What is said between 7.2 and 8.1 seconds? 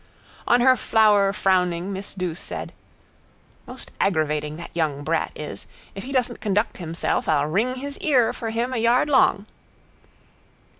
I'll wring his